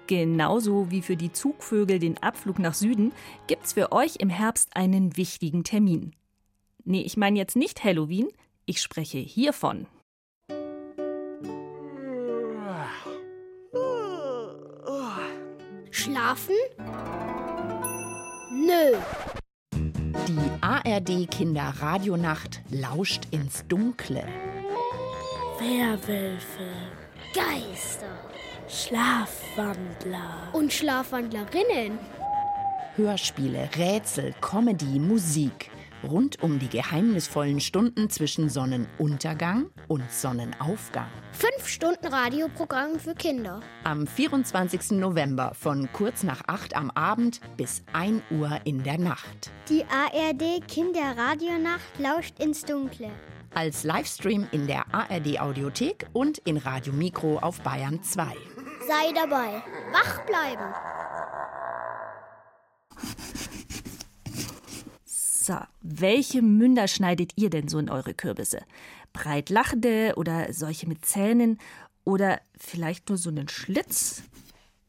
Genauso 0.06 0.90
wie 0.90 1.00
für 1.00 1.16
die 1.16 1.32
Zugvögel 1.32 1.98
den 1.98 2.18
Abflug 2.22 2.58
nach 2.58 2.74
Süden 2.74 3.12
gibt's 3.46 3.72
für 3.72 3.92
euch 3.92 4.16
im 4.16 4.28
Herbst 4.28 4.76
einen 4.76 5.16
wichtigen 5.16 5.64
Termin. 5.64 6.14
Nee, 6.84 7.00
ich 7.00 7.16
meine 7.16 7.38
jetzt 7.38 7.56
nicht 7.56 7.82
Halloween, 7.82 8.28
ich 8.66 8.82
spreche 8.82 9.16
hiervon. 9.16 9.86
Schlafen? 15.90 16.56
Nö. 18.52 18.98
Die 20.28 20.60
ARD 20.60 21.30
Kinderradionacht 21.30 22.60
lauscht 22.68 23.28
ins 23.30 23.66
Dunkle. 23.66 24.28
Werwölfe. 25.58 27.05
Geister. 27.36 28.18
Schlafwandler. 28.66 30.48
Und 30.54 30.72
Schlafwandlerinnen. 30.72 31.98
Hörspiele, 32.96 33.68
Rätsel, 33.76 34.34
Comedy, 34.40 34.98
Musik. 34.98 35.70
Rund 36.02 36.42
um 36.42 36.58
die 36.58 36.70
geheimnisvollen 36.70 37.60
Stunden 37.60 38.08
zwischen 38.08 38.48
Sonnenuntergang 38.48 39.66
und 39.86 40.10
Sonnenaufgang. 40.10 41.10
Fünf 41.32 41.68
Stunden 41.68 42.06
Radioprogramm 42.06 42.98
für 42.98 43.14
Kinder. 43.14 43.60
Am 43.84 44.06
24. 44.06 44.92
November 44.92 45.52
von 45.54 45.90
kurz 45.92 46.22
nach 46.22 46.40
8 46.46 46.74
am 46.74 46.90
Abend 46.92 47.40
bis 47.58 47.82
1 47.92 48.22
Uhr 48.30 48.60
in 48.64 48.82
der 48.82 48.96
Nacht. 48.96 49.50
Die 49.68 49.84
ARD 49.84 50.66
Kinderradionacht 50.66 51.98
lauscht 51.98 52.38
ins 52.38 52.64
Dunkle. 52.64 53.10
Als 53.56 53.84
Livestream 53.84 54.46
in 54.52 54.66
der 54.66 54.94
ARD 54.94 55.40
Audiothek 55.40 56.08
und 56.12 56.36
in 56.36 56.58
Radio 56.58 56.92
Mikro 56.92 57.38
auf 57.38 57.62
Bayern 57.62 58.02
2. 58.02 58.26
Sei 58.86 59.12
dabei. 59.14 59.62
Wach 59.92 60.26
bleiben. 60.26 60.74
So, 65.06 65.56
welche 65.80 66.42
Münder 66.42 66.86
schneidet 66.86 67.32
ihr 67.36 67.48
denn 67.48 67.68
so 67.68 67.78
in 67.78 67.88
eure 67.88 68.12
Kürbisse? 68.12 68.60
Breit 69.14 69.48
lachende 69.48 70.12
oder 70.18 70.52
solche 70.52 70.86
mit 70.86 71.06
Zähnen 71.06 71.58
oder 72.04 72.42
vielleicht 72.58 73.08
nur 73.08 73.16
so 73.16 73.30
einen 73.30 73.48
Schlitz? 73.48 74.22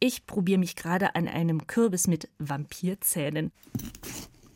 Ich 0.02 0.28
probiere 0.28 0.60
mich 0.60 0.76
gerade 0.76 1.16
an 1.16 1.30
einem 1.30 1.68
Kürbis 1.68 2.08
mit 2.08 2.28
Vampirzähnen. 2.38 3.54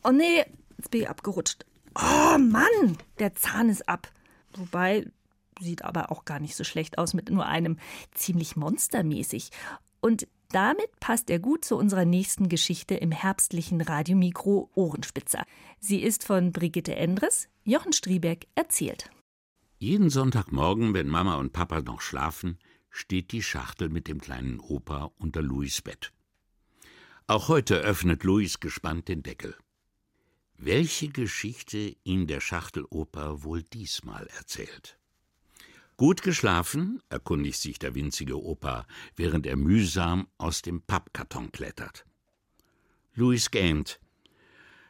Oh 0.04 0.10
nee, 0.10 0.44
jetzt 0.76 0.90
bin 0.90 1.00
ich 1.00 1.08
abgerutscht. 1.08 1.64
Oh 1.94 2.38
Mann, 2.38 2.98
der 3.18 3.34
Zahn 3.34 3.68
ist 3.68 3.88
ab. 3.88 4.10
Wobei, 4.56 5.06
sieht 5.60 5.84
aber 5.84 6.10
auch 6.10 6.24
gar 6.24 6.40
nicht 6.40 6.56
so 6.56 6.64
schlecht 6.64 6.98
aus 6.98 7.14
mit 7.14 7.30
nur 7.30 7.46
einem 7.46 7.78
ziemlich 8.12 8.56
monstermäßig. 8.56 9.50
Und 10.00 10.26
damit 10.50 11.00
passt 11.00 11.30
er 11.30 11.38
gut 11.38 11.64
zu 11.64 11.76
unserer 11.76 12.04
nächsten 12.04 12.48
Geschichte 12.48 12.94
im 12.94 13.10
herbstlichen 13.10 13.80
Radiomikro 13.80 14.70
Ohrenspitzer. 14.74 15.44
Sie 15.80 16.02
ist 16.02 16.24
von 16.24 16.52
Brigitte 16.52 16.94
Endres, 16.94 17.48
Jochen 17.64 17.92
Striebeck 17.92 18.48
erzählt. 18.54 19.10
Jeden 19.78 20.10
Sonntagmorgen, 20.10 20.94
wenn 20.94 21.08
Mama 21.08 21.36
und 21.36 21.52
Papa 21.52 21.80
noch 21.80 22.00
schlafen, 22.00 22.58
steht 22.90 23.32
die 23.32 23.42
Schachtel 23.42 23.88
mit 23.88 24.08
dem 24.08 24.20
kleinen 24.20 24.60
Opa 24.60 25.10
unter 25.18 25.42
Louis 25.42 25.80
Bett. 25.80 26.12
Auch 27.26 27.48
heute 27.48 27.76
öffnet 27.76 28.22
Louis 28.24 28.60
gespannt 28.60 29.08
den 29.08 29.22
Deckel. 29.22 29.56
Welche 30.64 31.08
Geschichte 31.08 31.96
ihm 32.04 32.28
der 32.28 32.38
Schachteloper 32.38 33.42
wohl 33.42 33.64
diesmal 33.64 34.28
erzählt? 34.38 34.96
Gut 35.96 36.22
geschlafen, 36.22 37.02
erkundigt 37.08 37.60
sich 37.60 37.80
der 37.80 37.96
winzige 37.96 38.40
Opa, 38.40 38.86
während 39.16 39.44
er 39.44 39.56
mühsam 39.56 40.28
aus 40.38 40.62
dem 40.62 40.80
Pappkarton 40.80 41.50
klettert. 41.50 42.06
Louis 43.16 43.50
gähnt. 43.50 43.98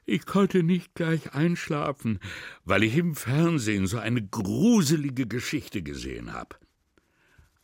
Ich 0.04 0.26
konnte 0.26 0.62
nicht 0.62 0.94
gleich 0.94 1.32
einschlafen, 1.32 2.18
weil 2.66 2.82
ich 2.82 2.94
im 2.94 3.16
Fernsehen 3.16 3.86
so 3.86 3.96
eine 3.96 4.22
gruselige 4.22 5.26
Geschichte 5.26 5.82
gesehen 5.82 6.34
habe. 6.34 6.56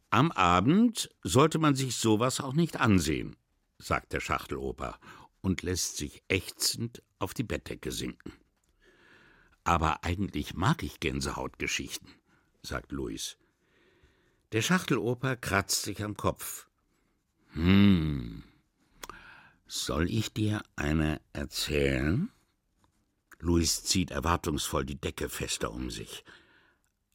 Am 0.09 0.33
Abend 0.33 1.11
sollte 1.23 1.59
man 1.59 1.75
sich 1.75 1.97
sowas 1.97 2.41
auch 2.41 2.55
nicht 2.55 2.81
ansehen, 2.81 3.37
sagt 3.77 4.15
der 4.15 4.21
Schachteloper 4.21 4.99
und 5.41 5.63
lässt 5.63 5.97
sich 5.97 6.23
ächzend 6.29 7.03
auf 7.19 7.35
die 7.35 7.43
Bettdecke 7.43 7.93
sinken. 7.93 8.33
Aber 9.65 10.05
eigentlich 10.05 10.55
mag 10.55 10.83
ich 10.83 11.01
Gänsehautgeschichten, 11.01 12.09
sagt 12.63 12.93
Louis. 12.93 13.37
Der 14.53 14.63
Schachteloper 14.63 15.37
kratzt 15.37 15.83
sich 15.83 16.03
am 16.03 16.17
Kopf. 16.17 16.69
Hm, 17.53 18.45
soll 19.67 20.09
ich 20.09 20.33
dir 20.33 20.63
eine 20.77 21.21
erzählen? 21.35 22.31
Louis 23.39 23.85
zieht 23.85 24.11
erwartungsvoll 24.11 24.87
die 24.87 25.01
Decke 25.01 25.29
fester 25.29 25.71
um 25.71 25.91
sich. 25.91 26.25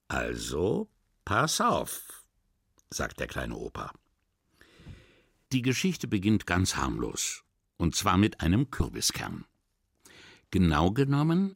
Also, 0.08 0.88
pass 1.26 1.60
auf, 1.60 2.24
sagt 2.92 3.20
der 3.20 3.28
kleine 3.28 3.56
Opa. 3.56 3.92
Die 5.52 5.64
Geschichte 5.64 6.08
beginnt 6.08 6.46
ganz 6.46 6.76
harmlos, 6.76 7.43
und 7.78 7.96
zwar 7.96 8.18
mit 8.18 8.42
einem 8.42 8.72
Kürbiskern. 8.72 9.46
Genau 10.52 10.92
genommen 10.92 11.56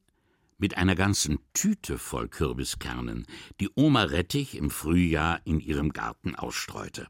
mit 0.57 0.77
einer 0.77 0.95
ganzen 0.95 1.39
Tüte 1.53 1.97
voll 1.97 2.27
Kürbiskernen, 2.27 3.27
die 3.59 3.69
Oma 3.75 4.03
Rettich 4.03 4.55
im 4.55 4.69
Frühjahr 4.69 5.39
in 5.45 5.59
ihrem 5.59 5.93
Garten 5.93 6.35
ausstreute. 6.35 7.07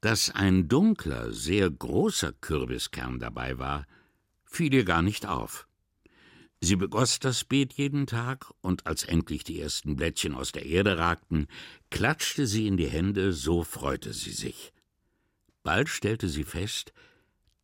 Dass 0.00 0.30
ein 0.30 0.68
dunkler, 0.68 1.32
sehr 1.32 1.68
großer 1.68 2.32
Kürbiskern 2.32 3.18
dabei 3.18 3.58
war, 3.58 3.86
fiel 4.44 4.72
ihr 4.72 4.84
gar 4.84 5.02
nicht 5.02 5.26
auf. 5.26 5.66
Sie 6.60 6.76
begoss 6.76 7.20
das 7.20 7.44
Beet 7.44 7.74
jeden 7.74 8.06
Tag, 8.06 8.52
und 8.60 8.86
als 8.86 9.04
endlich 9.04 9.44
die 9.44 9.60
ersten 9.60 9.96
Blättchen 9.96 10.34
aus 10.34 10.50
der 10.50 10.66
Erde 10.66 10.98
ragten, 10.98 11.46
klatschte 11.90 12.46
sie 12.46 12.66
in 12.66 12.76
die 12.76 12.88
Hände, 12.88 13.32
so 13.32 13.62
freute 13.62 14.12
sie 14.12 14.32
sich. 14.32 14.72
Bald 15.62 15.88
stellte 15.88 16.28
sie 16.28 16.44
fest, 16.44 16.92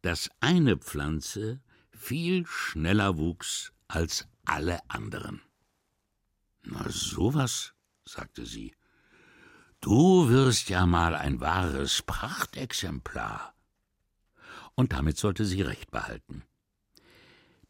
dass 0.04 0.30
eine 0.40 0.76
Pflanze 0.76 1.62
viel 1.90 2.44
schneller 2.46 3.16
wuchs 3.16 3.72
als 3.88 4.28
alle 4.44 4.78
anderen. 4.88 5.40
Na 6.62 6.84
sowas, 6.90 7.72
sagte 8.04 8.44
sie. 8.44 8.74
Du 9.80 10.28
wirst 10.28 10.68
ja 10.68 10.84
mal 10.84 11.14
ein 11.14 11.40
wahres 11.40 12.02
Prachtexemplar. 12.02 13.54
Und 14.74 14.92
damit 14.92 15.16
sollte 15.16 15.46
sie 15.46 15.62
recht 15.62 15.90
behalten. 15.90 16.42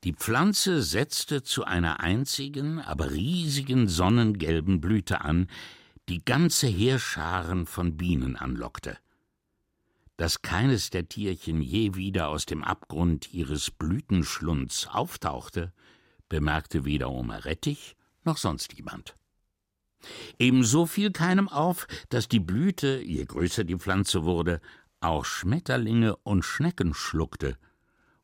Die 0.02 0.12
Pflanze 0.12 0.82
setzte 0.82 1.44
zu 1.44 1.62
einer 1.62 2.00
einzigen, 2.00 2.80
aber 2.80 3.12
riesigen 3.12 3.86
sonnengelben 3.86 4.80
Blüte 4.80 5.20
an, 5.20 5.48
die 6.08 6.24
ganze 6.24 6.66
Heerscharen 6.66 7.66
von 7.66 7.96
Bienen 7.96 8.34
anlockte. 8.34 8.98
Dass 10.16 10.42
keines 10.42 10.90
der 10.90 11.08
Tierchen 11.08 11.60
je 11.60 11.94
wieder 11.94 12.28
aus 12.28 12.46
dem 12.46 12.62
Abgrund 12.62 13.34
ihres 13.34 13.70
Blütenschlunds 13.70 14.86
auftauchte, 14.86 15.72
bemerkte 16.28 16.84
weder 16.84 17.10
Oma 17.10 17.38
Rettich 17.38 17.96
noch 18.24 18.36
sonst 18.36 18.72
jemand. 18.74 19.14
Ebenso 20.38 20.86
fiel 20.86 21.10
keinem 21.10 21.48
auf, 21.48 21.86
dass 22.10 22.28
die 22.28 22.40
Blüte, 22.40 23.00
je 23.02 23.24
größer 23.24 23.64
die 23.64 23.76
Pflanze 23.76 24.24
wurde, 24.24 24.60
auch 25.00 25.24
Schmetterlinge 25.24 26.16
und 26.16 26.44
Schnecken 26.44 26.94
schluckte, 26.94 27.58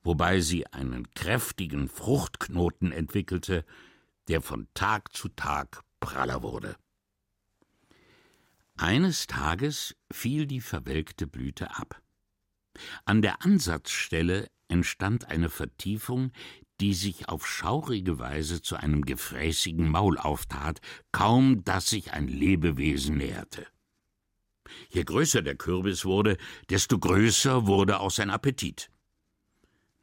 wobei 0.02 0.40
sie 0.40 0.66
einen 0.68 1.10
kräftigen 1.14 1.88
Fruchtknoten 1.88 2.92
entwickelte, 2.92 3.64
der 4.28 4.40
von 4.40 4.68
Tag 4.74 5.14
zu 5.14 5.28
Tag 5.28 5.82
praller 6.00 6.42
wurde. 6.42 6.76
Eines 8.80 9.26
Tages 9.26 9.94
fiel 10.10 10.46
die 10.46 10.62
verwelkte 10.62 11.26
Blüte 11.26 11.76
ab. 11.76 12.00
An 13.04 13.20
der 13.20 13.44
Ansatzstelle 13.44 14.48
entstand 14.68 15.26
eine 15.26 15.50
Vertiefung, 15.50 16.32
die 16.80 16.94
sich 16.94 17.28
auf 17.28 17.46
schaurige 17.46 18.18
Weise 18.18 18.62
zu 18.62 18.76
einem 18.76 19.02
gefräßigen 19.02 19.86
Maul 19.86 20.16
auftat, 20.16 20.80
kaum 21.12 21.62
dass 21.62 21.90
sich 21.90 22.12
ein 22.12 22.26
Lebewesen 22.26 23.18
näherte. 23.18 23.66
Je 24.88 25.04
größer 25.04 25.42
der 25.42 25.56
Kürbis 25.56 26.06
wurde, 26.06 26.38
desto 26.70 26.98
größer 26.98 27.66
wurde 27.66 28.00
auch 28.00 28.10
sein 28.10 28.30
Appetit. 28.30 28.90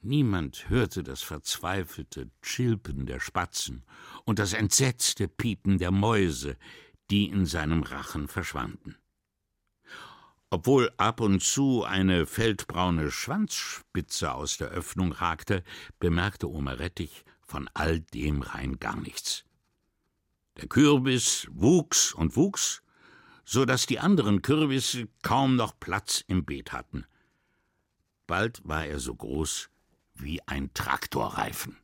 Niemand 0.02 0.70
hörte 0.70 1.02
das 1.02 1.24
verzweifelte 1.24 2.30
Chilpen 2.44 3.08
der 3.08 3.20
Spatzen 3.20 3.84
und 4.24 4.38
das 4.38 4.54
entsetzte 4.54 5.28
Piepen 5.28 5.80
der 5.80 5.90
Mäuse, 5.90 6.58
die 7.10 7.28
in 7.28 7.46
seinem 7.46 7.84
Rachen 7.84 8.28
verschwanden. 8.28 8.98
Obwohl 10.50 10.92
ab 10.98 11.20
und 11.20 11.42
zu 11.42 11.84
eine 11.84 12.26
feldbraune 12.26 13.12
Schwanzspitze 13.12 14.34
aus 14.34 14.58
der 14.58 14.70
Öffnung 14.70 15.12
ragte, 15.12 15.64
bemerkte 16.00 16.50
Oma 16.50 16.72
Rettich 16.72 17.26
von 17.42 17.70
all 17.74 18.00
dem 18.00 18.42
rein 18.42 18.80
gar 18.80 18.96
nichts. 18.96 19.44
Der 20.58 20.68
Kürbis 20.68 21.48
wuchs 21.52 22.14
und 22.14 22.36
wuchs, 22.36 22.82
so 23.44 23.66
dass 23.66 23.86
die 23.86 24.00
anderen 24.00 24.42
Kürbisse 24.42 25.08
kaum 25.22 25.56
noch 25.56 25.80
Platz 25.80 26.24
im 26.28 26.46
Beet 26.46 26.72
hatten. 26.72 27.06
Bald 28.26 28.62
war 28.66 28.86
er 28.86 29.00
so 29.00 29.16
groß 29.16 29.70
wie 30.16 30.42
ein 30.48 30.74
Traktorreifen. 30.74 31.78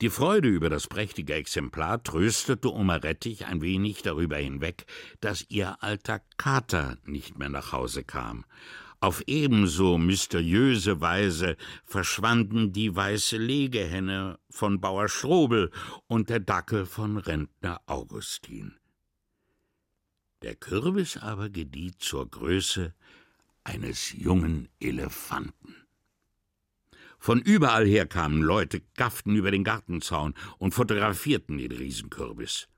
Die 0.00 0.10
Freude 0.10 0.48
über 0.48 0.70
das 0.70 0.86
prächtige 0.86 1.34
Exemplar 1.34 2.00
tröstete 2.04 2.72
Oma 2.72 2.96
Rettich 2.96 3.46
ein 3.46 3.62
wenig 3.62 4.02
darüber 4.02 4.36
hinweg, 4.36 4.86
dass 5.20 5.44
ihr 5.48 5.82
alter 5.82 6.20
Kater 6.36 6.98
nicht 7.04 7.36
mehr 7.36 7.48
nach 7.48 7.72
Hause 7.72 8.04
kam. 8.04 8.44
Auf 9.00 9.22
ebenso 9.26 9.98
mysteriöse 9.98 11.00
Weise 11.00 11.56
verschwanden 11.84 12.72
die 12.72 12.94
weiße 12.94 13.38
Legehenne 13.38 14.38
von 14.50 14.80
Bauer 14.80 15.08
Strobel 15.08 15.72
und 16.06 16.30
der 16.30 16.40
Dackel 16.40 16.86
von 16.86 17.16
Rentner 17.16 17.80
Augustin. 17.86 18.76
Der 20.42 20.54
Kürbis 20.54 21.16
aber 21.16 21.48
gedieh 21.48 21.92
zur 21.98 22.30
Größe 22.30 22.94
eines 23.64 24.12
jungen 24.12 24.68
Elefanten. 24.78 25.87
Von 27.18 27.40
überall 27.40 27.86
her 27.86 28.06
kamen 28.06 28.42
Leute, 28.42 28.80
gafften 28.96 29.34
über 29.34 29.50
den 29.50 29.64
Gartenzaun 29.64 30.34
und 30.58 30.72
fotografierten 30.72 31.58
den 31.58 31.72
Riesenkürbis. 31.72 32.68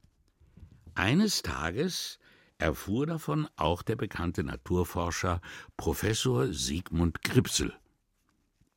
Eines 0.95 1.43
Tages 1.43 2.19
erfuhr 2.59 3.07
davon 3.07 3.49
auch 3.57 3.83
der 3.83 3.97
bekannte 3.97 4.45
Naturforscher 4.45 5.41
Professor 5.77 6.53
Sigmund 6.53 7.23
Gripsel. 7.23 7.73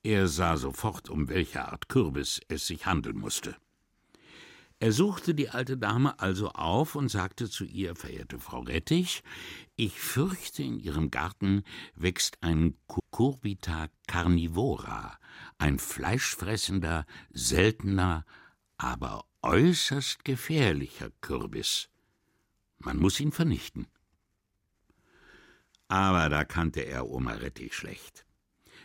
Er 0.04 0.28
sah 0.28 0.58
sofort, 0.58 1.10
um 1.10 1.30
welche 1.30 1.66
Art 1.66 1.90
Kürbis 1.90 2.42
es 2.50 2.68
sich 2.68 2.86
handeln 2.86 3.18
musste. 3.18 3.56
Er 4.84 4.92
suchte 4.92 5.34
die 5.34 5.50
alte 5.50 5.78
Dame 5.78 6.20
also 6.20 6.50
auf 6.50 6.96
und 6.96 7.08
sagte 7.08 7.50
zu 7.50 7.64
ihr, 7.64 7.96
verehrte 7.96 8.38
Frau 8.38 8.60
Rettich, 8.60 9.24
ich 9.78 9.98
fürchte, 9.98 10.62
in 10.62 10.78
Ihrem 10.78 11.10
Garten 11.10 11.64
wächst 11.96 12.38
ein 12.42 12.76
Cucurbita 12.88 13.88
carnivora, 14.08 15.18
ein 15.58 15.80
fleischfressender, 15.80 17.06
seltener, 17.32 18.26
aber 18.76 19.24
äußerst 19.42 20.26
gefährlicher 20.26 21.12
Kürbis. 21.22 21.88
Man 22.78 22.98
muss 22.98 23.22
ihn 23.22 23.32
vernichten. 23.32 23.88
Aber 25.88 26.28
da 26.28 26.44
kannte 26.44 26.82
er 26.82 27.08
Oma 27.08 27.36
Rettich 27.36 27.74
schlecht. 27.74 28.26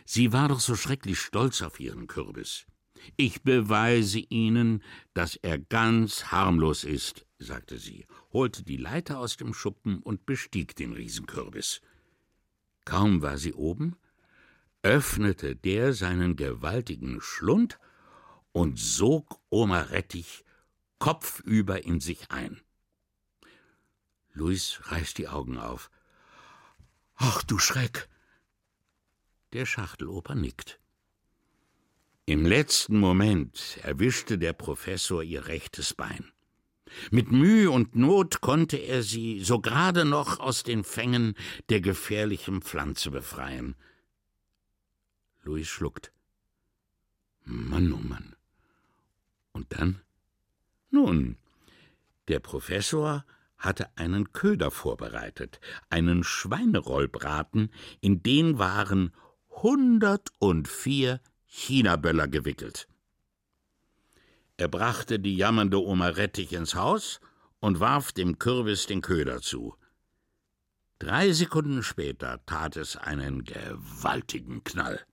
Sie 0.05 0.31
war 0.31 0.47
doch 0.47 0.61
so 0.61 0.77
schrecklich 0.77 1.19
stolz 1.19 1.61
auf 1.61 1.77
ihren 1.81 2.07
Kürbis. 2.07 2.67
Ich 3.15 3.43
beweise 3.43 4.19
Ihnen, 4.19 4.83
dass 5.13 5.35
er 5.35 5.57
ganz 5.57 6.25
harmlos 6.25 6.83
ist, 6.83 7.25
sagte 7.37 7.77
sie, 7.77 8.05
holte 8.31 8.63
die 8.63 8.77
Leiter 8.77 9.19
aus 9.19 9.37
dem 9.37 9.53
Schuppen 9.53 9.99
und 9.99 10.25
bestieg 10.25 10.75
den 10.75 10.93
Riesenkürbis. 10.93 11.81
Kaum 12.85 13.21
war 13.21 13.37
sie 13.37 13.53
oben, 13.53 13.95
öffnete 14.81 15.55
der 15.55 15.93
seinen 15.93 16.35
gewaltigen 16.35 17.21
Schlund 17.21 17.79
und 18.51 18.79
sog 18.79 19.39
Oma 19.49 19.81
Rettich 19.81 20.43
kopfüber 20.99 21.83
in 21.83 21.99
sich 21.99 22.29
ein. 22.29 22.61
Luis 24.33 24.79
reißt 24.83 25.17
die 25.17 25.27
Augen 25.27 25.57
auf. 25.57 25.89
Ach 27.15 27.43
du 27.43 27.57
Schreck! 27.57 28.07
Der 29.53 29.65
Schachteloper 29.65 30.35
nickt. 30.35 30.79
Im 32.29 32.45
letzten 32.45 32.99
Moment 32.99 33.79
erwischte 33.81 34.37
der 34.37 34.53
Professor 34.53 35.23
ihr 35.23 35.47
rechtes 35.47 35.95
Bein. 35.95 36.31
Mit 37.09 37.31
Mühe 37.31 37.71
und 37.71 37.95
Not 37.95 38.39
konnte 38.39 38.77
er 38.77 39.01
sie 39.01 39.39
so 39.39 39.59
gerade 39.59 40.05
noch 40.05 40.39
aus 40.39 40.61
den 40.61 40.83
Fängen 40.83 41.33
der 41.69 41.81
gefährlichen 41.81 42.61
Pflanze 42.61 43.09
befreien. 43.09 43.73
Louis 45.41 45.67
schluckt. 45.67 46.11
Mann, 47.45 47.91
oh 47.93 47.97
Mann. 47.97 48.35
Und 49.51 49.73
dann? 49.73 49.99
Nun, 50.91 51.35
der 52.27 52.41
Professor 52.41 53.25
hatte 53.57 53.89
einen 53.97 54.33
Köder 54.33 54.69
vorbereitet, 54.69 55.59
einen 55.89 56.23
Schweinerollbraten, 56.23 57.71
in 58.01 58.21
den 58.21 58.59
waren 58.59 59.15
hundertundvier 59.49 61.21
Chinaböller 61.51 62.27
gewickelt. 62.27 62.87
Er 64.57 64.67
brachte 64.67 65.19
die 65.19 65.35
jammernde 65.35 65.81
Oma 65.81 66.09
Rettich 66.09 66.53
ins 66.53 66.75
Haus 66.75 67.19
und 67.59 67.79
warf 67.79 68.11
dem 68.11 68.37
Kürbis 68.37 68.85
den 68.85 69.01
Köder 69.01 69.41
zu. 69.41 69.75
Drei 70.99 71.31
Sekunden 71.31 71.81
später 71.81 72.39
tat 72.45 72.77
es 72.77 72.97
einen 72.97 73.43
gewaltigen 73.45 74.63
Knall. 74.63 75.03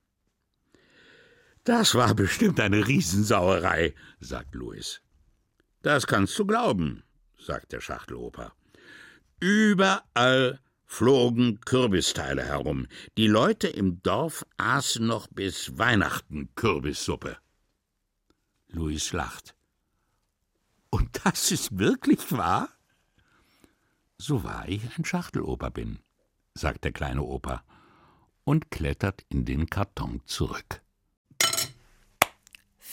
Das 1.63 1.95
war 1.95 2.13
bestimmt 2.13 2.59
eine 2.59 2.87
Riesensauerei, 2.87 3.95
sagt 4.19 4.53
Louis. 4.53 5.01
Das 5.81 6.05
kannst 6.05 6.37
du 6.37 6.45
glauben, 6.45 7.03
sagt 7.39 7.71
der 7.71 7.81
Schachteloper. 7.81 8.53
Überall 9.39 10.59
flogen 10.87 11.61
Kürbisteile 11.61 12.43
herum. 12.43 12.87
Die 13.17 13.27
Leute 13.27 13.67
im 13.67 14.01
Dorf 14.01 14.45
aßen 14.57 15.05
noch 15.05 15.27
bis 15.27 15.77
Weihnachten 15.77 16.49
Kürbissuppe. 16.55 17.37
Luis 18.69 19.13
lacht. 19.13 19.55
Und 20.89 21.19
das 21.23 21.51
ist 21.51 21.77
wirklich 21.77 22.31
wahr? 22.31 22.69
So 24.17 24.43
wahr 24.43 24.67
ich 24.67 24.81
ein 24.97 25.05
Schachteloper 25.05 25.69
bin, 25.69 25.99
sagt 26.55 26.85
der 26.85 26.91
kleine 26.91 27.21
Opa 27.21 27.63
und 28.45 28.71
klettert 28.71 29.23
in 29.29 29.45
den 29.45 29.69
Karton 29.69 30.21
zurück 30.25 30.81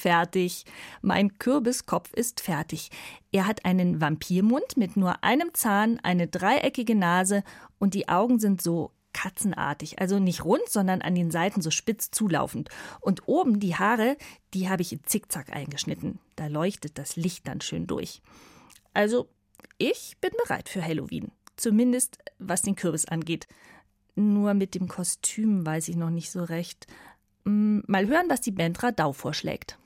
fertig. 0.05 0.67
Mein 1.01 1.39
Kürbiskopf 1.39 2.13
ist 2.13 2.43
fertig. 2.43 2.91
Er 3.33 3.47
hat 3.47 3.65
einen 3.65 4.03
Vampirmund 4.03 4.77
mit 4.77 4.99
nur 4.99 5.25
einem 5.25 5.55
Zahn, 5.55 5.99
eine 6.03 6.27
dreieckige 6.27 6.95
Nase 6.95 7.43
und 7.79 7.95
die 7.95 8.09
Augen 8.09 8.39
sind 8.39 8.61
so 8.61 8.91
katzenartig, 9.15 10.01
also 10.01 10.19
nicht 10.19 10.45
rund, 10.45 10.69
sondern 10.69 11.01
an 11.01 11.15
den 11.15 11.31
Seiten 11.31 11.63
so 11.63 11.71
spitz 11.71 12.11
zulaufend. 12.11 12.69
Und 13.01 13.27
oben 13.27 13.61
die 13.61 13.77
Haare, 13.77 14.19
die 14.53 14.69
habe 14.69 14.83
ich 14.83 14.93
in 14.93 15.05
Zickzack 15.05 15.51
eingeschnitten. 15.57 16.19
Da 16.37 16.49
leuchtet 16.49 16.99
das 16.99 17.17
Licht 17.17 17.49
dann 17.49 17.63
schön 17.63 17.87
durch. 17.87 18.21
Also, 18.93 19.31
ich 19.79 20.19
bin 20.21 20.33
bereit 20.45 20.69
für 20.69 20.85
Halloween. 20.85 21.31
Zumindest 21.57 22.19
was 22.39 22.61
den 22.61 22.77
Kürbis 22.77 23.07
angeht. 23.07 23.47
Nur 24.17 24.53
mit 24.53 24.75
dem 24.75 24.87
Kostüm 24.87 25.65
weiß 25.65 25.89
ich 25.89 25.97
noch 25.97 26.11
nicht 26.11 26.31
so 26.31 26.45
recht. 26.45 26.87
Hm, 27.47 27.83
mal 27.87 28.07
hören, 28.07 28.27
was 28.29 28.43
die 28.43 28.53
Band 28.53 28.83
Radau 28.83 29.15
vorschlägt. 29.15 29.79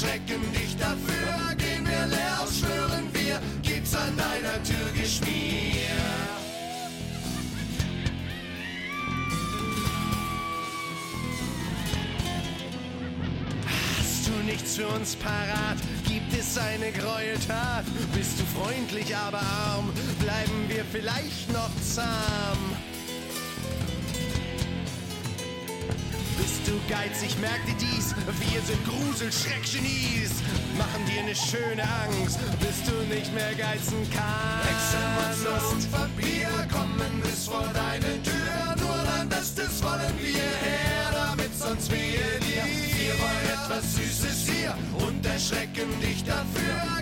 Erschrecken 0.00 0.40
dich 0.52 0.76
dafür. 0.76 1.54
Gehen 1.56 1.86
wir 1.86 2.06
leer 2.06 2.40
aus, 2.42 2.58
schwören 2.58 3.08
wir, 3.12 3.40
gibt's 3.62 3.94
an 3.94 4.16
deiner 4.16 4.62
Tür 4.62 5.00
Geschmier. 5.00 5.70
nichts 14.46 14.76
für 14.76 14.88
uns 14.88 15.14
parat? 15.16 15.76
Gibt 16.08 16.32
es 16.32 16.56
eine 16.56 16.90
Gräueltat? 16.92 17.84
Bist 18.16 18.40
du 18.40 18.44
freundlich, 18.58 19.14
aber 19.14 19.38
arm? 19.38 19.92
Bleiben 20.18 20.68
wir 20.68 20.84
vielleicht 20.90 21.52
noch 21.52 21.70
zahm? 21.82 22.58
Du 26.70 26.78
geizig, 26.88 27.36
merk 27.40 27.58
dir 27.66 27.74
dies. 27.80 28.14
Wir 28.38 28.60
sind 28.62 28.78
Grusel, 28.86 29.32
Schreckgenies. 29.32 30.30
Machen 30.78 31.04
dir 31.04 31.24
ne 31.24 31.34
schöne 31.34 31.82
Angst, 31.82 32.38
bis 32.60 32.84
du 32.86 32.94
nicht 33.12 33.34
mehr 33.34 33.52
geizen 33.56 34.06
kannst. 34.14 34.70
Hexenmonster 34.70 35.68
und 35.72 35.92
Vampir 35.92 36.48
kommen 36.72 37.20
bis 37.22 37.46
vor 37.48 37.68
deine 37.74 38.22
Tür. 38.22 38.76
Nur 38.78 39.02
dein 39.04 39.28
Bestes 39.28 39.82
wollen 39.82 40.14
wir 40.20 40.46
her, 40.62 41.10
damit 41.12 41.52
sonst 41.58 41.90
wehe 41.90 42.38
dir. 42.38 42.62
Wir 42.62 43.18
wollen 43.18 43.46
etwas 43.50 43.96
Süßes 43.96 44.48
hier 44.54 44.72
und 45.04 45.26
erschrecken 45.26 45.90
dich 46.00 46.22
dafür. 46.22 46.99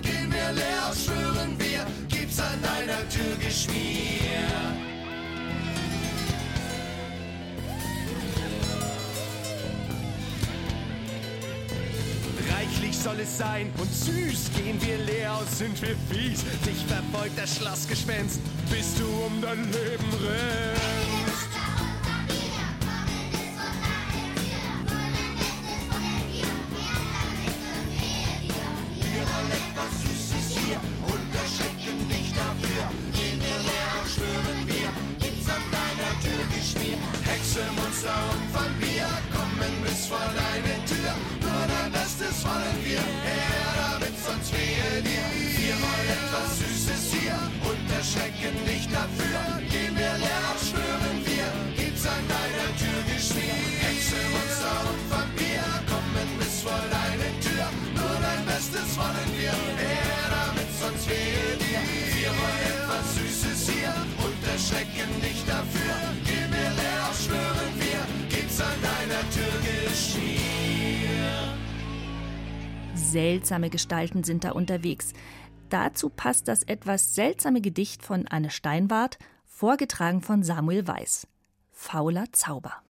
Soll 13.03 13.21
es 13.21 13.39
sein 13.39 13.71
und 13.79 13.93
süß 13.93 14.51
gehen 14.57 14.81
wir 14.83 14.99
leer 14.99 15.35
aus, 15.35 15.59
sind 15.59 15.81
wir 15.83 15.95
fies. 16.11 16.45
Dich 16.67 16.85
verfolgt 16.87 17.39
das 17.39 17.57
Schlossgespenst, 17.57 18.41
bis 18.71 18.95
du 18.97 19.07
um 19.27 19.41
dein 19.41 19.65
Leben 19.73 20.11
rennst. 20.25 21.18
Seltsame 73.13 73.71
Gestalten 73.71 74.23
sind 74.23 74.45
da 74.45 74.53
unterwegs. 74.53 75.13
Dazu 75.71 76.11
passt 76.11 76.49
das 76.49 76.63
etwas 76.63 77.15
seltsame 77.15 77.61
Gedicht 77.61 78.03
von 78.03 78.27
Anne 78.27 78.51
Steinwart, 78.51 79.19
vorgetragen 79.45 80.21
von 80.21 80.43
Samuel 80.43 80.87
Weiß. 80.87 81.27
Fauler 81.71 82.27
Zauber. 82.33 82.83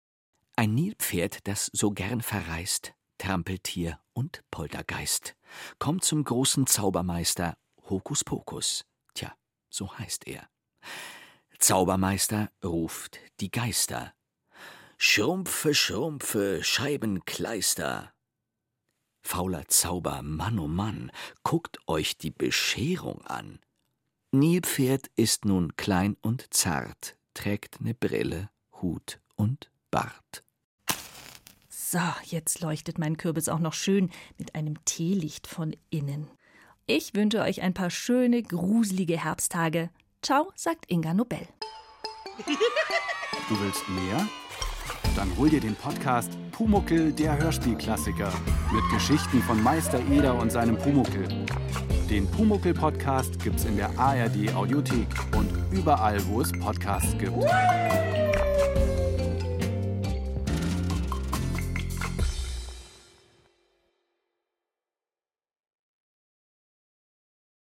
Ein 0.57 0.75
Nilpferd, 0.75 1.47
das 1.47 1.71
so 1.73 1.91
gern 1.91 2.23
verreist, 2.23 2.95
Trampeltier 3.19 3.99
und 4.15 4.43
Poltergeist, 4.51 5.37
kommt 5.79 6.05
zum 6.05 6.25
großen 6.25 6.67
Zaubermeister 6.67 7.57
Hokuspokus. 7.91 8.85
Tja, 9.15 9.35
so 9.69 9.99
heißt 9.99 10.27
er. 10.27 10.49
Zaubermeister 11.59 12.51
ruft 12.65 13.19
die 13.41 13.51
Geister. 13.51 14.13
Schrumpfe, 14.99 15.75
schrumpfe, 15.75 16.63
Scheibenkleister. 16.63 18.13
Fauler 19.27 19.67
Zauber, 19.67 20.23
Mann 20.23 20.61
oh 20.61 20.69
Mann, 20.69 21.11
guckt 21.43 21.81
euch 21.89 22.17
die 22.17 22.31
Bescherung 22.31 23.27
an. 23.27 23.59
Nilpferd 24.31 25.11
ist 25.17 25.45
nun 25.45 25.75
klein 25.75 26.17
und 26.23 26.55
zart, 26.55 27.17
trägt 27.35 27.81
ne 27.81 27.93
Brille, 27.93 28.51
Hut 28.81 29.19
und 29.35 29.73
Bart. 29.91 30.45
So, 31.69 31.99
jetzt 32.23 32.61
leuchtet 32.61 32.99
mein 32.99 33.17
Kürbis 33.17 33.49
auch 33.49 33.59
noch 33.59 33.73
schön 33.73 34.11
mit 34.39 34.55
einem 34.55 34.83
Teelicht 34.85 35.49
von 35.49 35.75
innen. 35.91 36.31
Ich 36.87 37.15
wünsche 37.15 37.41
euch 37.41 37.63
ein 37.63 37.75
paar 37.75 37.91
schöne, 37.91 38.45
gruselige 38.45 39.25
Herbsttage. 39.25 39.91
Ciao, 40.23 40.53
sagt 40.55 40.89
Inga 40.89 41.15
Nobel. 41.15 41.49
Du 43.49 43.61
willst 43.61 43.89
mehr? 43.89 44.29
Dann 45.17 45.35
hol 45.39 45.49
dir 45.49 45.61
den 45.61 45.75
Podcast 45.75 46.31
Pumuckel, 46.53 47.11
der 47.11 47.39
Hörspielklassiker. 47.39 48.31
Mit 48.71 48.83
Geschichten 48.93 49.41
von 49.41 49.63
Meister 49.63 49.99
Eder 50.13 50.39
und 50.39 50.53
seinem 50.53 50.77
Pumuckel. 50.77 51.27
Den 52.11 52.31
Pumuckel-Podcast 52.31 53.43
gibt's 53.43 53.65
in 53.65 53.79
der 53.79 53.99
ARD-Audiothek 53.99 55.09
und 55.35 55.51
überall, 55.73 56.19
wo 56.29 56.43
es 56.43 56.53
Podcasts 56.53 57.17
gibt. 57.19 57.33